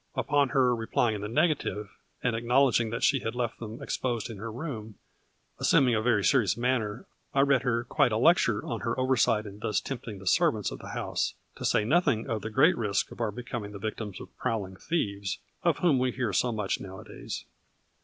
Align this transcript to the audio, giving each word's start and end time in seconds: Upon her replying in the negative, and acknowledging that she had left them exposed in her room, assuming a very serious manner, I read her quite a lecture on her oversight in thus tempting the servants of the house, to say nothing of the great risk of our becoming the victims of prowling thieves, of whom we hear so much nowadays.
Upon 0.15 0.49
her 0.49 0.75
replying 0.75 1.13
in 1.13 1.21
the 1.21 1.27
negative, 1.27 1.91
and 2.23 2.35
acknowledging 2.35 2.89
that 2.89 3.03
she 3.03 3.19
had 3.19 3.35
left 3.35 3.59
them 3.59 3.79
exposed 3.83 4.31
in 4.31 4.37
her 4.39 4.51
room, 4.51 4.95
assuming 5.59 5.93
a 5.93 6.01
very 6.01 6.23
serious 6.23 6.57
manner, 6.57 7.05
I 7.35 7.41
read 7.41 7.61
her 7.61 7.83
quite 7.83 8.11
a 8.11 8.17
lecture 8.17 8.65
on 8.65 8.79
her 8.79 8.99
oversight 8.99 9.45
in 9.45 9.59
thus 9.59 9.79
tempting 9.79 10.17
the 10.17 10.25
servants 10.25 10.71
of 10.71 10.79
the 10.79 10.93
house, 10.97 11.35
to 11.57 11.63
say 11.65 11.85
nothing 11.85 12.27
of 12.27 12.41
the 12.41 12.49
great 12.49 12.75
risk 12.75 13.11
of 13.11 13.21
our 13.21 13.29
becoming 13.29 13.73
the 13.73 13.77
victims 13.77 14.19
of 14.19 14.35
prowling 14.39 14.75
thieves, 14.75 15.37
of 15.61 15.77
whom 15.77 15.99
we 15.99 16.11
hear 16.11 16.33
so 16.33 16.51
much 16.51 16.79
nowadays. 16.81 17.45